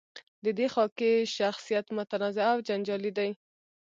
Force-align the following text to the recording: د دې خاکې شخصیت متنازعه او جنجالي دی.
د 0.43 0.45
دې 0.57 0.67
خاکې 0.73 1.11
شخصیت 1.37 1.85
متنازعه 1.97 2.51
او 2.55 2.59
جنجالي 2.67 3.11
دی. 3.17 3.29